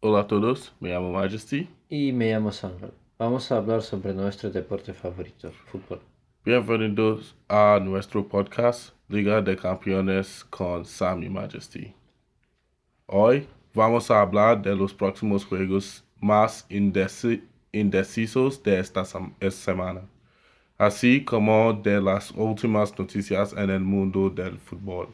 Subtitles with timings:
[0.00, 1.68] Hola a todos, me llamo Majesty.
[1.88, 2.92] Y me llamo Samuel.
[3.18, 6.00] Vamos a hablar sobre nuestro deporte favorito, fútbol.
[6.44, 11.92] Bienvenidos a nuestro podcast Liga de Campeones con Sam y Majesty.
[13.06, 17.42] Hoy vamos a hablar de los próximos juegos más indeci-
[17.72, 20.02] indecisos de esta sem- semana,
[20.78, 25.08] así como de las últimas noticias en el mundo del fútbol.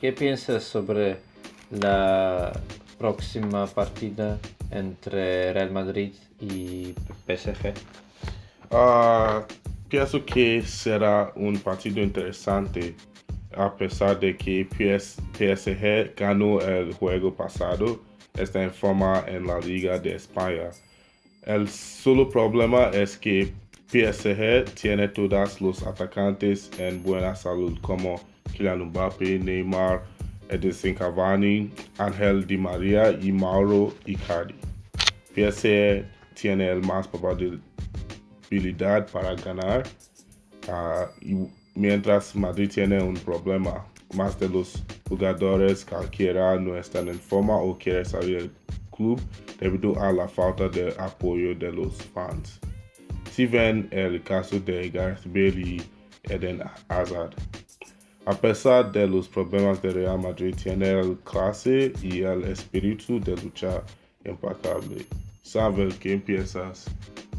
[0.00, 1.16] ¿Qué piensas sobre
[1.70, 2.52] la
[2.98, 4.38] próxima partida
[4.70, 6.94] entre Real Madrid y
[7.26, 7.74] PSG?
[8.70, 9.44] Ah,
[9.88, 12.94] pienso que será un partido interesante
[13.56, 18.00] a pesar de que PS PSG ganó el juego pasado,
[18.36, 20.70] está en forma en la Liga de España.
[21.42, 23.52] El solo problema es que
[23.88, 28.20] PSG tiene todos los atacantes en buena salud como
[28.56, 30.02] Kylian Mbappé, Neymar,
[30.48, 34.54] Edison Cavani, Ángel Di María y Mauro Icardi.
[35.34, 39.82] PSG tiene el más probabilidad para ganar,
[41.20, 43.84] y mientras Madrid tiene un problema.
[44.14, 48.52] Más de los jugadores cualquiera no están en forma o quieren salir del
[48.96, 49.20] club
[49.58, 52.60] debido a la falta de apoyo de los fans.
[53.32, 55.82] Si ven el caso de Gareth Bale y
[56.24, 57.34] Eden Hazard.
[58.26, 63.36] A pesar de los problemas de Real Madrid, tiene el clase y el espíritu de
[63.36, 63.82] lucha
[64.24, 65.04] impecable.
[65.42, 66.86] ¿Sabes qué piensas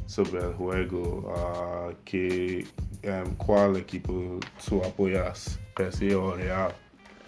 [0.05, 1.33] sobre el juego?
[1.35, 2.65] Ah, ¿qué,
[3.01, 5.59] em, ¿Cuál equipo tú apoyas?
[5.75, 6.71] PSG o Real?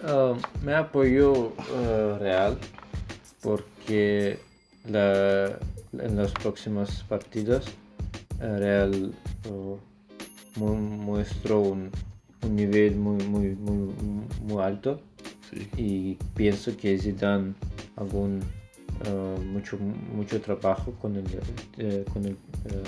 [0.03, 2.56] Um, me apoyo uh, Real
[3.41, 4.38] porque
[4.85, 7.66] en los próximos partidos
[8.40, 9.12] eh, Real
[9.50, 9.78] uh,
[10.59, 11.90] mu- muestra un,
[12.44, 13.94] un nivel muy, muy, muy,
[14.44, 15.02] muy alto.
[15.50, 17.53] Sí, y pienso que Zidane
[17.96, 18.42] algún
[19.08, 21.26] uh, mucho mucho trabajo con el
[21.78, 22.34] eh, con el,
[22.66, 22.84] eh,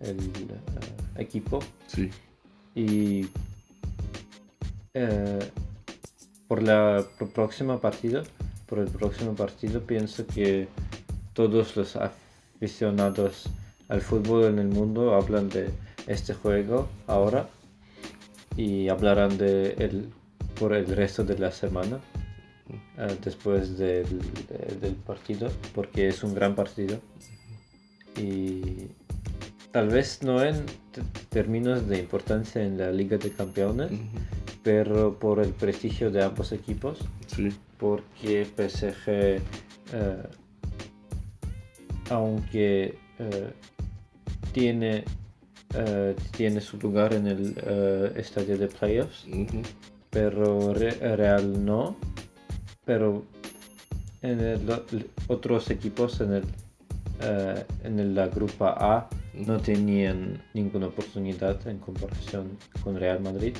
[0.00, 1.60] el, eh, equipo.
[1.86, 2.10] Sí,
[2.74, 3.28] y
[4.94, 5.38] eh,
[6.48, 7.04] por la
[7.34, 8.24] próxima partido
[8.66, 10.66] por el próximo partido pienso que
[11.34, 13.48] todos los aficionados
[13.88, 15.70] al fútbol en el mundo hablan de
[16.08, 17.48] este juego ahora
[18.56, 20.08] y hablarán de él
[20.58, 21.98] por el resto de la semana
[22.98, 24.06] eh, después del,
[24.48, 26.98] de- del partido porque es un gran partido.
[28.16, 28.88] Y
[29.70, 30.64] tal vez no en
[31.28, 33.90] términos de importancia en la Liga de Campeones
[34.62, 39.40] pero por el prestigio de ambos equipos sí, porque PSG, eh,
[42.10, 43.50] aunque eh,
[44.52, 45.04] tiene,
[45.74, 49.26] eh, tiene su lugar en el eh, estadio de playoffs,
[50.10, 51.96] pero Re- Real no,
[52.84, 53.24] pero
[54.22, 54.84] en el- lo-
[55.28, 56.44] otros equipos en, el,
[57.22, 63.56] eh, en la grupa A no tenían ninguna oportunidad en comparación con Real Madrid.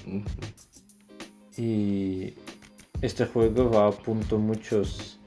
[1.57, 2.35] Y
[3.03, 5.19] este juego va a punto muchos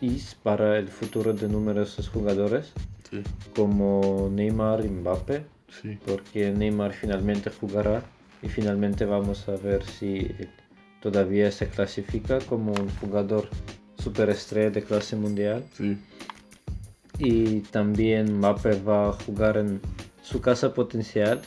[0.00, 2.72] is para el futuro de numerosos jugadores
[3.10, 3.22] sí,
[3.54, 5.44] como Neymar y Mbappé,
[5.80, 8.02] sí, porque Neymar finalmente jugará
[8.42, 10.28] y finalmente vamos a ver si
[11.00, 13.48] todavía se clasifica como un jugador
[13.98, 15.64] superestrella de clase mundial.
[15.76, 15.98] sí,
[17.18, 19.80] Y también Mbappé va a jugar en
[20.22, 21.40] su casa potencial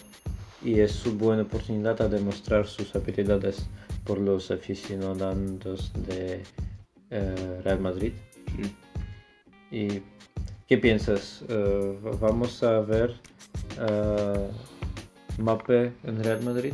[0.64, 3.66] y es su buena oportunidad a demostrar sus habilidades
[4.06, 6.44] por los aficionados de
[7.10, 8.14] eh, Real Madrid.
[8.56, 8.76] sí.
[9.72, 10.02] ¿Y
[10.74, 11.44] qué piensas?
[11.50, 13.14] Eh, ¿Vamos a ver
[13.80, 14.50] eh,
[15.38, 16.74] Mbappé en Real Madrid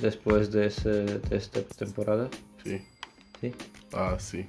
[0.00, 2.30] después de, ese- de esta temporada?
[2.64, 2.80] Sí,
[3.42, 3.52] ¿Sí?
[3.92, 4.46] ah, sí,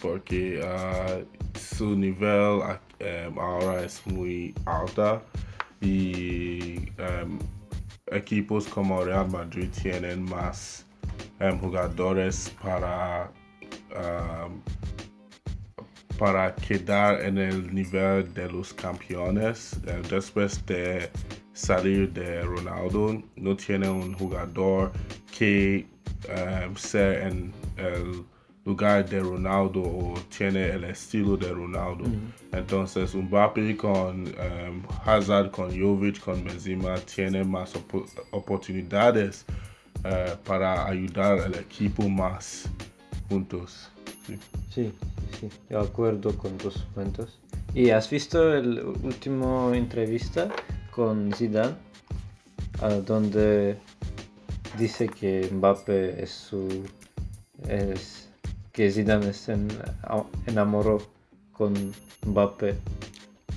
[0.00, 1.18] porque ah,
[1.58, 5.20] su nivel ah, em, ahora es muy alta
[5.82, 7.38] y em,
[8.06, 10.86] equipos como Real Madrid tienen más
[11.38, 13.30] em, jugadores para
[16.20, 21.08] para quedar en el nivel de los campeones eh, después de
[21.54, 24.92] salir de Ronaldo no tiene un jugador
[25.36, 25.86] que
[26.76, 28.22] ser en el
[28.66, 32.04] lugar de Ronaldo o tiene el estilo de Ronaldo.
[32.52, 37.72] Entonces, Mbappé con um, Hazard, con Jovic, con Benzema tiene más
[38.30, 39.46] oportunidades
[40.04, 42.68] uh, para ayudar al equipo más
[43.28, 43.89] juntos.
[44.26, 44.38] Sí.
[44.70, 44.92] sí,
[45.40, 47.38] sí, de acuerdo con tus puntos.
[47.74, 50.48] ¿Y has visto el último entrevista
[50.90, 51.74] con Zidane?
[53.06, 53.76] donde
[54.78, 56.84] dice que Mbappé es su
[57.68, 58.30] es
[58.72, 59.56] que Zidane se
[60.46, 61.02] enamoró
[61.52, 61.74] con
[62.26, 62.76] Mbappé.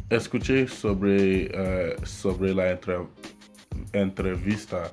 [0.09, 2.77] Escuché sobre, eh, sobre la
[3.94, 4.92] entrevista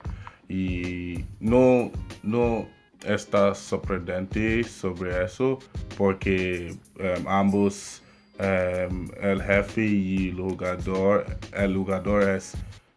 [0.49, 1.91] y no,
[2.23, 2.69] no
[3.05, 5.59] está sorprendente sobre eso
[5.97, 8.03] porque em, ambos,
[8.39, 12.55] em, el jefe y el jugador, el jugador es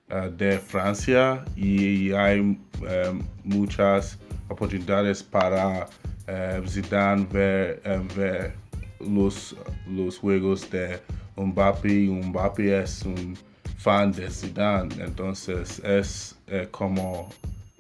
[0.09, 4.17] eh, de Francia y hay em, muchas
[4.49, 5.87] oportunidades para
[6.27, 7.81] eh, Zidane ver,
[8.15, 8.53] ver
[8.99, 9.55] los,
[9.87, 10.99] los juegos de
[11.35, 12.07] Mbappé.
[12.09, 13.37] Mbappé es un
[13.77, 17.29] fan de Zidane, entonces es eh, como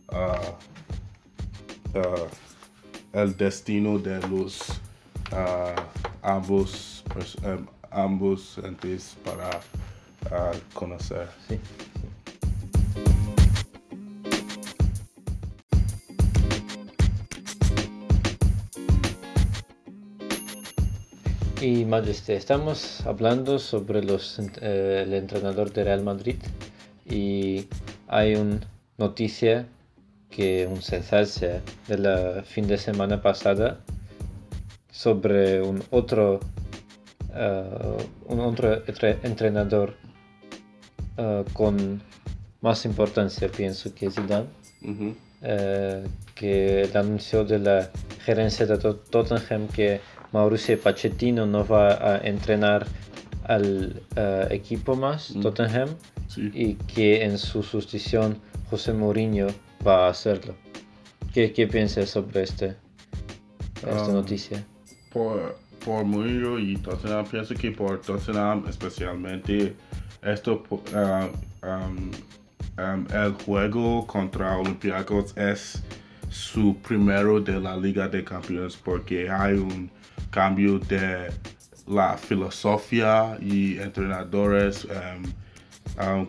[0.09, 0.72] uh,
[3.13, 4.81] el destino de los
[6.21, 7.03] ambos,
[7.45, 9.49] um, ambos entes para
[10.73, 11.27] conocer.
[11.47, 11.59] Sí.
[21.63, 26.35] Y este, estamos hablando sobre los, eh, el entrenador de Real Madrid
[27.05, 27.67] y
[28.09, 28.59] hay una
[28.97, 29.65] noticia
[30.35, 33.79] que un sensación de la fin de semana pasada
[34.91, 36.39] sobre un otro,
[37.29, 38.83] uh, un otro
[39.23, 39.95] entrenador
[41.17, 42.01] uh, con
[42.61, 44.47] más importancia pienso que Zidane
[44.83, 45.13] uh
[46.35, 47.89] que el anuncio de la
[48.25, 49.99] gerencia de Tottenham que
[50.31, 52.87] Mauricio Pachettino no va a entrenar
[53.45, 55.33] al uh, equipo más.
[55.41, 55.89] Tottenham,
[56.27, 56.49] sí.
[56.53, 58.39] y que en su sustitución
[58.69, 59.47] José Mourinho
[59.85, 60.55] va a hacerlo.
[61.33, 62.75] ¿Qué, qué piensas sobre este,
[63.75, 64.63] esta um, noticia?
[65.11, 69.75] Por, por Mourinho y Tottenham, pienso que por Tottenham especialmente
[70.23, 72.11] esto, uh, um,
[72.77, 75.83] um, el juego contra Olympiacos es
[76.29, 79.89] su primero de la Liga de Campeones porque hay un
[80.31, 81.29] cambio de
[81.87, 84.87] la filosofía y entrenadores.
[85.99, 86.27] Um,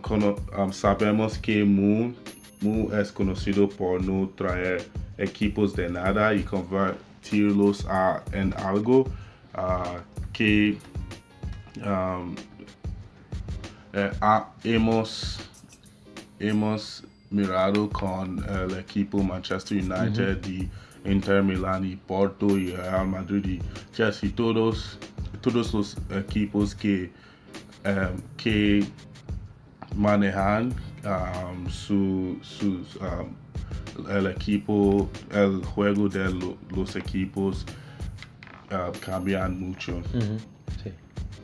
[0.58, 2.14] um, sabemos que Moon,
[2.92, 4.88] es conocido por no traer
[5.18, 9.00] equipos de nada y convertirlos a, en algo
[9.56, 10.00] uh,
[10.32, 10.78] que
[11.84, 12.34] um,
[13.92, 14.10] eh,
[14.64, 15.38] hemos,
[16.38, 20.68] hemos mirado con el equipo Manchester United y
[21.04, 24.98] Inter Milan y Porto y Real Madrid y Chelsea, todos,
[25.40, 27.10] todos los equipos que,
[27.84, 28.84] um, que
[29.94, 33.34] manejan um, su, sus, um,
[34.10, 37.64] el equipo, el juego de lo, los equipos
[38.70, 39.96] uh, cambian mucho.
[39.96, 40.38] Uh -huh.
[40.82, 40.90] sí.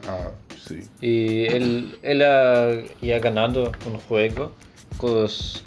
[0.09, 0.89] Uh, sí.
[1.01, 4.53] Y él, él ha ya ganado un juego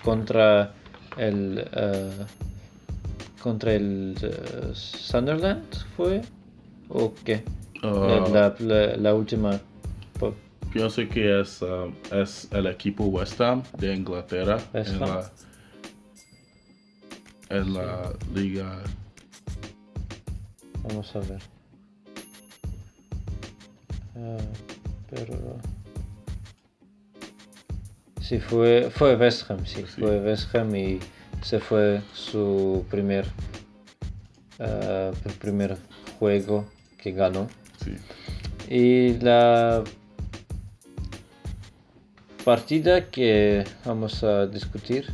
[0.04, 0.74] contra
[1.18, 2.26] el uh,
[3.42, 6.22] contra el uh, Sunderland fue
[6.90, 7.44] o qué?
[7.82, 9.60] La, la, la, última.
[10.74, 15.32] Pienso que es, um, es el equipo West Ham de Inglaterra West en, la,
[17.50, 18.82] en la liga.
[20.82, 21.42] Vamos a ver.
[24.16, 24.38] Uh,
[25.12, 25.60] pero
[28.20, 30.02] sí fue fue West Ham, sí, sí.
[30.02, 31.00] fue West Ham y
[31.44, 33.28] se fue su primer,
[34.60, 35.78] uh, primer
[36.18, 36.66] juego
[36.98, 37.48] que ganó.
[37.84, 37.96] Sí.
[38.68, 39.84] Y la
[42.44, 45.08] partida que vamos a discutir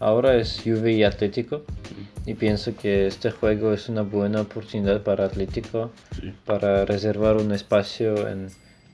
[0.00, 1.62] ahora es Juve y Atlético.
[1.88, 2.30] Sí.
[2.30, 6.32] Y pienso que este juego es una buena oportunidad para Atlético sí.
[6.44, 8.48] para reservar un espacio en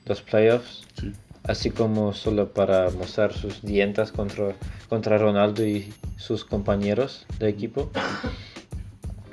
[0.05, 0.85] los playoffs
[1.43, 4.55] así como solo para mostrar sus dientes contra,
[4.89, 7.91] contra Ronaldo y sus compañeros de equipo.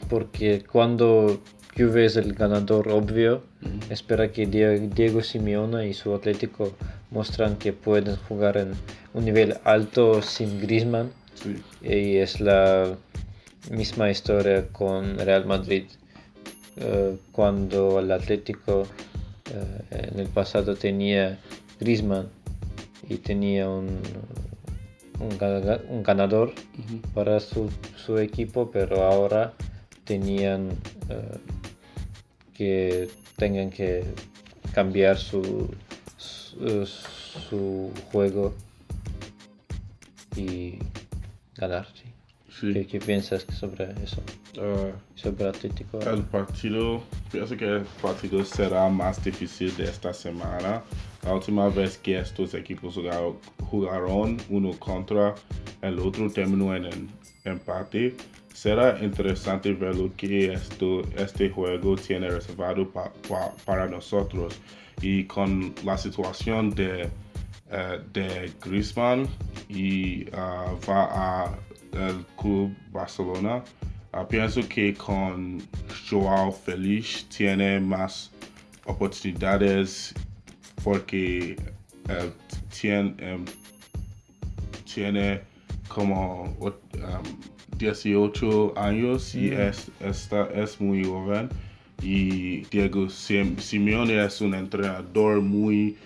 [0.08, 1.40] Porque cuando
[1.78, 3.44] Juve es el ganador obvio,
[3.88, 6.72] espera que Diego Simeone y su Atlético
[7.12, 8.72] muestran que pueden jugar en
[9.14, 11.12] un nivel alto sin Griezmann.
[11.34, 12.96] Sí, y es la
[13.70, 15.84] misma historia con Real Madrid
[16.78, 18.82] eh, cuando el Atlético
[19.54, 21.38] eh, en el pasado tenía
[21.78, 22.26] Griezmann
[23.08, 24.00] y tenía un,
[25.20, 26.54] un ganador
[27.14, 29.54] para su, su equipo, pero ahora
[30.08, 30.70] tenían
[31.10, 31.38] eh,
[32.54, 34.04] que tengan que
[34.72, 35.68] cambiar su,
[36.16, 38.54] su, su juego
[40.34, 40.78] y
[41.56, 41.86] ganar.
[41.94, 42.04] sí.
[42.58, 42.72] sí.
[42.72, 44.22] ¿Qué, qué piensas sobre eso?
[44.58, 46.00] Ah, Sobre Atlético.
[46.00, 50.82] El partido, pienso que el partido será más difícil de esta semana.
[51.22, 53.36] La última vez que estos equipos jugaron,
[53.70, 55.34] jugaron uno contra
[55.82, 57.08] el otro terminó en
[57.44, 58.16] empate.
[58.58, 60.52] Será interesante ver lo que
[61.16, 64.58] este juego tiene reservado pa- pa- para nosotros.
[65.00, 67.08] Y con la situación de,
[67.70, 69.28] eh, de Griezmann
[69.68, 71.58] y ah, va a
[71.92, 73.62] el club Barcelona.
[74.12, 75.62] Ah, pienso que con
[76.10, 78.32] Joao Félix tiene más
[78.86, 80.14] oportunidades
[80.82, 81.54] porque
[82.08, 82.32] él
[82.76, 83.44] tiene, em,
[84.92, 85.42] tiene
[85.86, 89.60] como um, 18 años y Mm.
[89.60, 91.48] es, está, es muy joven.
[92.02, 95.96] Y Diego Sim- Simeone es un entrenador muy,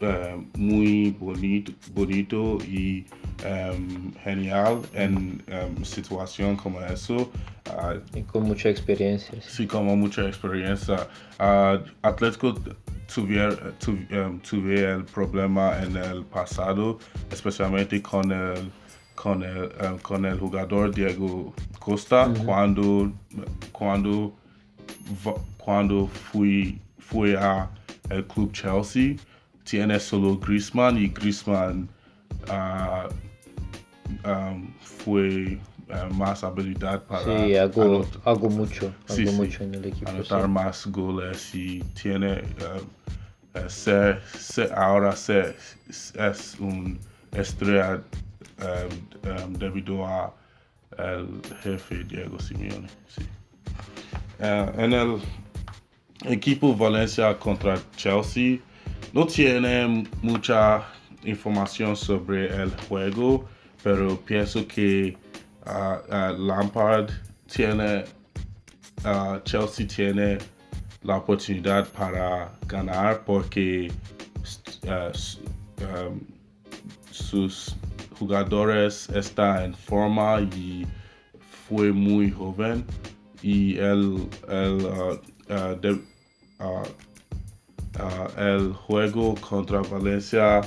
[0.00, 3.04] eh, muy bonito, bonito y
[3.44, 7.30] em, genial en em, situación como eso.
[7.70, 9.38] Ah, Y con mucha experiencia.
[9.40, 9.66] sí.
[9.66, 11.06] como mucha experiencia.
[11.38, 12.54] Ah, Atlético
[13.14, 16.98] tuviera, tu, em, tuve el problema en el pasado,
[17.30, 18.70] especialmente con el,
[19.20, 23.10] con el, em, con el jugador Diego Costa, cuando,
[23.72, 24.32] cuando,
[25.26, 27.68] va- cuando fui, fui a
[28.10, 29.16] el club Chelsea,
[29.64, 31.88] tiene solo Griezmann y Griezmann
[32.48, 33.08] ah,
[34.24, 35.58] um, fue
[35.88, 39.36] eh, más habilidad para Sí, hago, hago mucho, Sí, hago sí.
[39.36, 40.10] mucho en el equipo.
[40.10, 40.48] anotar sí.
[40.48, 42.34] más goles y tiene
[43.54, 45.56] eh, ser- ser- ahora ser-
[45.88, 46.98] es un
[47.32, 48.00] estrella
[49.58, 50.34] debido a
[50.96, 52.88] el jefe Diego Simeone.
[54.40, 55.20] Eh, en el
[56.24, 58.58] equipo Valencia contra Chelsea
[59.12, 60.84] no tiene mucha
[61.24, 63.48] información sobre el juego,
[63.82, 65.16] pero pienso que
[65.66, 67.10] ah, ah, Lampard
[67.52, 68.04] tiene,
[69.44, 70.38] Chelsea tiene
[71.02, 73.90] la oportunidad para ganar porque
[74.84, 76.20] um,
[77.10, 77.76] sus
[78.18, 80.86] jugadores están en forma y
[81.68, 82.84] fue muy joven
[83.42, 83.74] y
[85.80, 86.00] de-
[86.58, 86.82] ah,
[87.98, 90.60] ah, el juego contra Valencia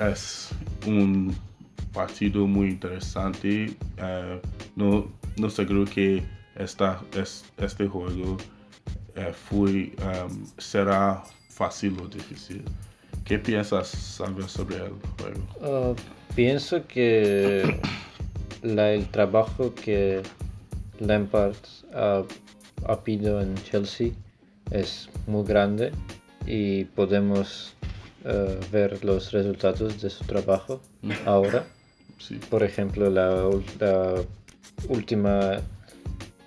[0.00, 0.50] es
[0.86, 1.34] un
[1.92, 3.76] partido muy interesante.
[4.76, 6.22] No, no seguro que
[6.56, 8.36] esta, es, este juego
[9.48, 12.64] fue, um, será fácil o difícil.
[13.24, 15.40] ¿Qué piensas saber sobre el juego?
[15.62, 15.94] Ah,
[16.34, 17.80] pienso que
[18.62, 20.20] la- el trabajo que
[21.00, 21.56] Lampard
[21.94, 22.22] ha,
[22.86, 24.10] ha pedido en Chelsea
[24.70, 25.90] es muy grande
[26.46, 27.74] y podemos
[28.26, 30.80] eh, ver los resultados de su trabajo
[31.26, 31.64] ahora.
[32.18, 33.48] Sí, Por ejemplo, la
[34.88, 35.60] última,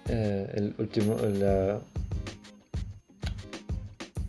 [0.10, 1.80] eh, el último, la,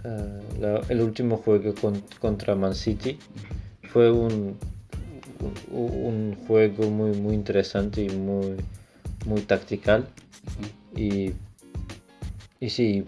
[0.08, 3.18] eh, la- el último juego con- contra Man City
[3.92, 4.56] fue un,
[5.70, 8.56] un, un juego muy, muy interesante y muy,
[9.26, 10.06] muy tactical.
[10.96, 11.32] Y,
[12.60, 13.04] y sí,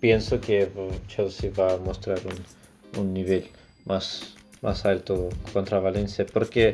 [0.00, 0.70] pienso que eh,
[1.08, 3.48] Chelsea va a mostrar un, un nivel
[3.84, 6.72] más, más alto contra Valencia, porque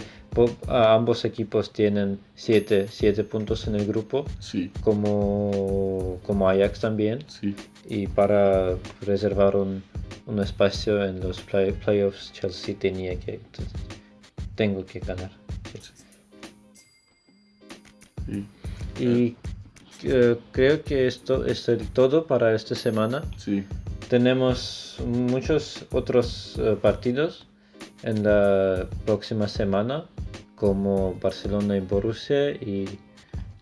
[0.69, 2.89] ambos equipos tienen 7
[3.25, 7.55] puntos en el grupo, sí, como, como Ajax también, sí,
[7.89, 9.83] y para reservar un,
[10.27, 13.41] un espacio en los play- playoffs, Chelsea tenía que,
[14.55, 15.31] tengo que ganar.
[18.27, 18.47] sí,
[18.99, 19.37] Y
[20.05, 23.23] eh, creo que esto es el todo para esta semana.
[24.09, 27.47] Tenemos muchos otros eh, partidos
[28.05, 30.05] en la próxima semana,
[30.55, 32.51] como Barcelona y Borussia.
[32.51, 32.99] Y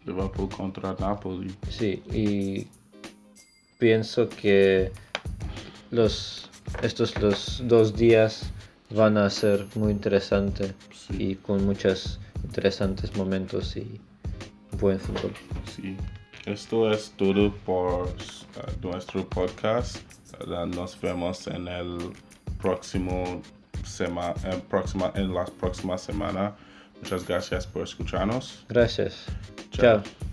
[0.05, 1.55] Liverpool contra Napoli.
[1.71, 2.67] sí, y
[3.79, 4.91] pienso que
[5.91, 6.51] los,
[6.83, 8.51] estos los dos días
[8.91, 11.15] van a ser muy interesantes Sí.
[11.19, 14.01] y con muchos interesantes momentos y
[14.81, 15.33] buen fútbol.
[15.75, 15.97] Sí,
[16.47, 19.99] esto es todo por uh, nuestro podcast.
[20.47, 21.99] Uh, nos vemos en el
[22.61, 23.41] próximo
[23.85, 26.55] sema, en, próxima, en la próxima semana.
[27.01, 28.65] Muchas gracias por escucharnos.
[28.69, 29.25] Gracias.
[29.71, 30.03] Chao.
[30.03, 30.32] Chao.